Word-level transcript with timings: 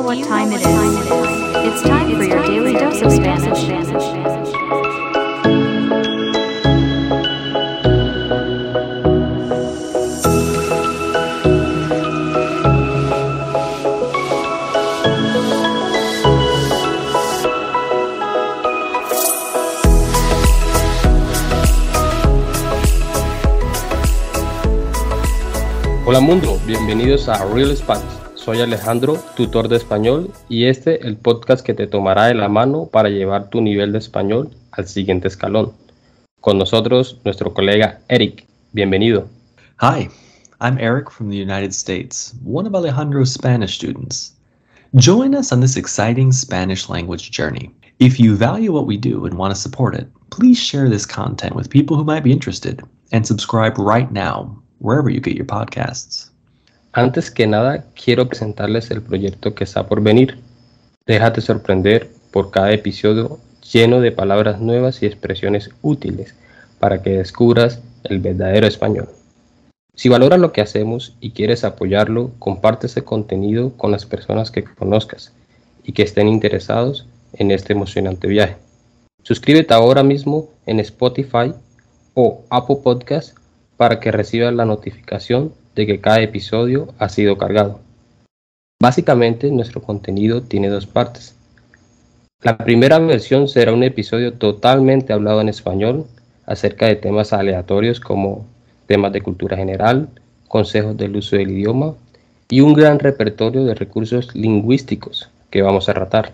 what 0.00 0.22
time 0.24 0.52
it 0.52 0.60
is? 0.60 0.64
It's 0.64 1.82
time 1.82 2.16
for 2.16 2.24
your 2.24 2.42
daily 2.42 2.74
dose 2.74 3.00
of 3.02 3.12
Spanish. 3.12 3.66
Hola 26.04 26.20
mundo, 26.20 26.58
bienvenidos 26.66 27.28
a 27.28 27.44
Real 27.46 27.74
Spanish. 27.74 28.15
Soy 28.46 28.60
Alejandro, 28.60 29.18
tutor 29.36 29.66
de 29.66 29.74
español, 29.74 30.30
y 30.48 30.66
este 30.66 31.04
el 31.04 31.16
podcast 31.16 31.66
que 31.66 31.74
te 31.74 31.88
tomará 31.88 32.26
de 32.26 32.34
la 32.34 32.48
mano 32.48 32.86
para 32.86 33.08
llevar 33.08 33.50
tu 33.50 33.60
nivel 33.60 33.90
de 33.90 33.98
español 33.98 34.50
al 34.70 34.86
siguiente 34.86 35.26
escalón. 35.26 35.72
Con 36.40 36.56
nosotros, 36.56 37.18
nuestro 37.24 37.52
colega 37.52 37.98
Eric. 38.06 38.46
Bienvenido. 38.70 39.28
Hi, 39.80 40.08
I'm 40.60 40.78
Eric 40.78 41.10
from 41.10 41.28
the 41.28 41.36
United 41.36 41.74
States, 41.74 42.36
one 42.44 42.68
of 42.68 42.74
Alejandro's 42.76 43.32
Spanish 43.32 43.74
students. 43.74 44.36
Join 44.94 45.34
us 45.34 45.50
on 45.50 45.60
this 45.60 45.76
exciting 45.76 46.30
Spanish 46.30 46.88
language 46.88 47.32
journey. 47.32 47.72
If 47.98 48.20
you 48.20 48.36
value 48.36 48.70
what 48.70 48.86
we 48.86 48.96
do 48.96 49.26
and 49.26 49.36
want 49.36 49.56
to 49.56 49.60
support 49.60 49.96
it, 49.96 50.06
please 50.30 50.56
share 50.56 50.88
this 50.88 51.04
content 51.04 51.56
with 51.56 51.68
people 51.68 51.96
who 51.96 52.04
might 52.04 52.22
be 52.22 52.30
interested 52.30 52.80
and 53.10 53.26
subscribe 53.26 53.76
right 53.76 54.12
now 54.12 54.56
wherever 54.78 55.10
you 55.10 55.18
get 55.18 55.34
your 55.34 55.46
podcasts. 55.46 56.30
Antes 56.96 57.30
que 57.30 57.46
nada, 57.46 57.84
quiero 57.94 58.26
presentarles 58.26 58.90
el 58.90 59.02
proyecto 59.02 59.54
que 59.54 59.64
está 59.64 59.86
por 59.86 60.00
venir. 60.02 60.38
Déjate 61.04 61.42
sorprender 61.42 62.08
por 62.30 62.50
cada 62.50 62.72
episodio 62.72 63.38
lleno 63.70 64.00
de 64.00 64.12
palabras 64.12 64.62
nuevas 64.62 65.02
y 65.02 65.06
expresiones 65.06 65.68
útiles 65.82 66.34
para 66.80 67.02
que 67.02 67.18
descubras 67.18 67.82
el 68.04 68.20
verdadero 68.20 68.66
español. 68.66 69.10
Si 69.94 70.08
valoras 70.08 70.40
lo 70.40 70.52
que 70.52 70.62
hacemos 70.62 71.14
y 71.20 71.32
quieres 71.32 71.64
apoyarlo, 71.64 72.30
comparte 72.38 72.86
ese 72.86 73.04
contenido 73.04 73.76
con 73.76 73.90
las 73.90 74.06
personas 74.06 74.50
que 74.50 74.64
conozcas 74.64 75.34
y 75.84 75.92
que 75.92 76.02
estén 76.02 76.28
interesados 76.28 77.06
en 77.34 77.50
este 77.50 77.74
emocionante 77.74 78.26
viaje. 78.26 78.56
Suscríbete 79.22 79.74
ahora 79.74 80.02
mismo 80.02 80.48
en 80.64 80.80
Spotify 80.80 81.52
o 82.14 82.46
Apple 82.48 82.78
Podcast 82.82 83.36
para 83.76 84.00
que 84.00 84.10
recibas 84.10 84.54
la 84.54 84.64
notificación 84.64 85.52
de 85.74 85.86
que 85.86 86.00
cada 86.00 86.20
episodio 86.20 86.94
ha 86.98 87.08
sido 87.08 87.36
cargado. 87.36 87.80
Básicamente 88.80 89.50
nuestro 89.50 89.82
contenido 89.82 90.42
tiene 90.42 90.68
dos 90.68 90.86
partes. 90.86 91.34
La 92.42 92.58
primera 92.58 92.98
versión 92.98 93.48
será 93.48 93.72
un 93.72 93.82
episodio 93.82 94.34
totalmente 94.34 95.12
hablado 95.12 95.40
en 95.40 95.48
español 95.48 96.06
acerca 96.46 96.86
de 96.86 96.96
temas 96.96 97.32
aleatorios 97.32 98.00
como 98.00 98.46
temas 98.86 99.12
de 99.12 99.22
cultura 99.22 99.56
general, 99.56 100.08
consejos 100.48 100.96
del 100.96 101.16
uso 101.16 101.36
del 101.36 101.50
idioma 101.50 101.94
y 102.48 102.60
un 102.60 102.74
gran 102.74 102.98
repertorio 102.98 103.64
de 103.64 103.74
recursos 103.74 104.34
lingüísticos 104.34 105.28
que 105.50 105.62
vamos 105.62 105.88
a 105.88 105.94
tratar. 105.94 106.32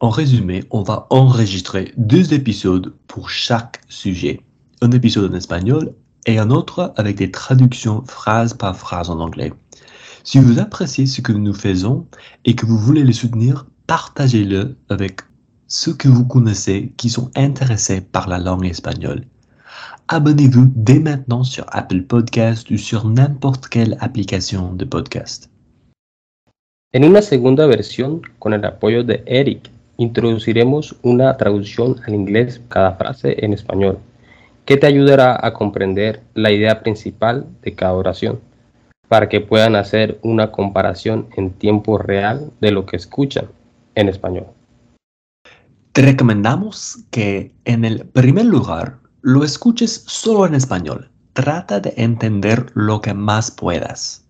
En 0.00 0.12
résumé, 0.12 0.64
on 0.70 0.84
va 0.84 1.06
enregistrer 1.10 1.92
deux 1.96 2.30
épisodes 2.32 2.92
pour 3.08 3.30
chaque 3.30 3.80
sujet. 3.88 4.40
Un 4.80 4.90
épisode 4.92 5.32
en 5.32 5.36
espagnol 5.36 5.92
et 6.26 6.38
un 6.38 6.50
autre 6.50 6.92
avec 6.96 7.16
des 7.16 7.30
traductions 7.30 8.04
phrase 8.06 8.54
par 8.54 8.76
phrase 8.76 9.10
en 9.10 9.18
anglais. 9.18 9.52
Si 10.24 10.38
vous 10.38 10.58
appréciez 10.58 11.06
ce 11.06 11.20
que 11.20 11.32
nous 11.32 11.54
faisons 11.54 12.06
et 12.44 12.54
que 12.54 12.66
vous 12.66 12.78
voulez 12.78 13.02
le 13.02 13.12
soutenir, 13.12 13.66
partagez-le 13.86 14.76
avec 14.88 15.22
ceux 15.66 15.94
que 15.94 16.08
vous 16.08 16.24
connaissez 16.24 16.92
qui 16.96 17.10
sont 17.10 17.30
intéressés 17.34 18.00
par 18.00 18.28
la 18.28 18.38
langue 18.38 18.66
espagnole. 18.66 19.24
Abonnez-vous 20.08 20.72
dès 20.74 20.98
maintenant 21.00 21.44
sur 21.44 21.66
Apple 21.70 22.02
Podcast 22.02 22.70
ou 22.70 22.78
sur 22.78 23.08
n'importe 23.08 23.68
quelle 23.68 23.96
application 24.00 24.74
de 24.74 24.84
podcast. 24.84 25.50
En 26.94 27.02
una 27.02 27.20
segunda 27.20 27.66
versión, 27.66 28.22
con 28.38 28.54
el 28.54 28.64
apoyo 28.64 29.04
de 29.04 29.22
Eric, 29.26 29.70
introduciremos 29.98 30.96
una 31.02 31.36
traducción 31.36 31.96
al 32.06 32.14
inglés 32.14 32.62
cada 32.70 32.92
frase 32.92 33.36
en 33.44 33.52
español, 33.52 33.98
que 34.68 34.76
te 34.76 34.86
ayudará 34.86 35.40
a 35.40 35.54
comprender 35.54 36.22
la 36.34 36.50
idea 36.50 36.80
principal 36.80 37.46
de 37.62 37.74
cada 37.74 37.94
oración, 37.94 38.38
para 39.08 39.30
que 39.30 39.40
puedan 39.40 39.74
hacer 39.74 40.18
una 40.20 40.52
comparación 40.52 41.26
en 41.38 41.52
tiempo 41.52 41.96
real 41.96 42.52
de 42.60 42.70
lo 42.70 42.84
que 42.84 42.96
escuchan 42.96 43.46
en 43.94 44.10
español. 44.10 44.44
Te 45.92 46.02
recomendamos 46.02 46.98
que 47.10 47.54
en 47.64 47.86
el 47.86 48.04
primer 48.08 48.44
lugar 48.44 48.98
lo 49.22 49.42
escuches 49.42 50.04
solo 50.06 50.44
en 50.44 50.54
español. 50.54 51.10
Trata 51.32 51.80
de 51.80 51.94
entender 51.96 52.66
lo 52.74 53.00
que 53.00 53.14
más 53.14 53.50
puedas. 53.50 54.27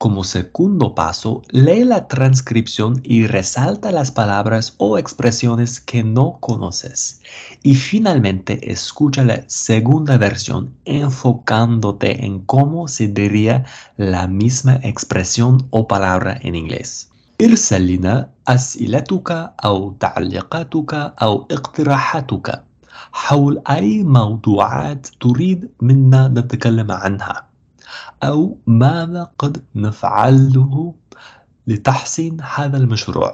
Como 0.00 0.24
segundo 0.24 0.94
paso, 0.94 1.42
lee 1.50 1.82
la 1.84 2.06
transcripción 2.06 3.00
y 3.02 3.26
resalta 3.26 3.90
las 3.90 4.10
palabras 4.10 4.74
o 4.76 4.98
expresiones 4.98 5.80
que 5.80 6.04
no 6.04 6.38
conoces. 6.40 7.22
Y 7.62 7.74
finalmente, 7.74 8.70
escucha 8.70 9.24
la 9.24 9.44
segunda 9.48 10.18
versión 10.18 10.76
enfocándote 10.84 12.26
en 12.26 12.40
cómo 12.40 12.88
se 12.88 13.08
diría 13.08 13.64
la 13.96 14.28
misma 14.28 14.76
expresión 14.82 15.66
o 15.70 15.88
palabra 15.88 16.38
en 16.42 16.54
inglés. 16.54 17.10
ارسل 17.42 17.86
لنا 17.86 18.30
أسئلتك 18.48 19.52
أو 19.64 19.92
تعليقاتك 20.00 20.94
أو 21.22 21.48
اقتراحاتك 21.50 22.64
حول 23.12 23.62
أي 23.70 24.02
موضوعات 24.02 25.06
تريد 25.20 25.70
منا 25.80 26.28
نتكلم 26.28 26.92
عنها 26.92 27.49
أو 28.23 28.57
ماذا 28.67 29.31
قد 29.37 29.63
نفعله 29.75 30.93
لتحسين 31.67 32.37
هذا 32.41 32.77
المشروع 32.77 33.31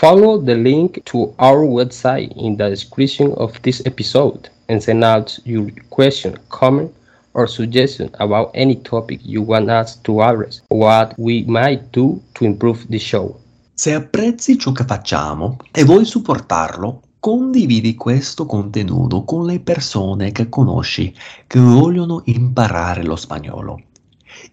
Follow 0.00 0.36
the 0.38 0.54
link 0.54 1.02
to 1.06 1.34
our 1.38 1.64
website 1.64 2.30
in 2.36 2.56
the 2.56 2.68
description 2.68 3.32
of 3.32 3.60
this 3.62 3.82
episode 3.86 4.50
and 4.68 4.82
send 4.82 5.02
out 5.02 5.38
your 5.44 5.70
question, 5.88 6.36
comment, 6.50 6.92
or 7.34 7.46
suggestion 7.46 8.10
about 8.20 8.50
any 8.54 8.76
topic 8.76 9.18
you 9.22 9.40
want 9.42 9.70
us 9.70 9.96
to 9.96 10.20
address, 10.20 10.60
what 10.68 11.14
we 11.18 11.42
might 11.44 11.90
do 11.92 12.22
to 12.34 12.44
improve 12.44 12.86
the 12.88 12.98
show. 12.98 13.40
Se 13.74 13.94
apprezzi 13.94 14.58
ciò 14.58 14.72
che 14.72 14.84
facciamo 14.84 15.56
e 15.72 15.84
vuoi 15.84 16.04
supportarlo, 16.04 17.02
condividi 17.20 17.94
questo 17.94 18.46
contenuto 18.46 19.24
con 19.24 19.46
le 19.46 19.60
persone 19.60 20.32
che 20.32 20.48
conosci 20.48 21.14
che 21.46 21.58
vogliono 21.58 22.22
imparare 22.26 23.04
lo 23.04 23.16
spagnolo. 23.16 23.80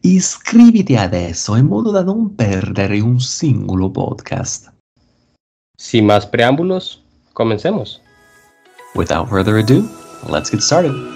Iscriviti 0.01 0.95
adesso 0.95 1.55
in 1.55 1.67
modo 1.67 1.91
da 1.91 2.03
non 2.03 2.33
perdere 2.35 2.99
un 2.99 3.19
singolo 3.19 3.89
podcast. 3.89 4.73
Sin 5.77 6.05
más 6.05 6.25
preámbulos, 6.25 7.03
comencemos. 7.33 8.01
Without 8.95 9.27
further 9.27 9.57
ado, 9.57 9.87
let's 10.29 10.49
get 10.49 10.61
started. 10.61 11.14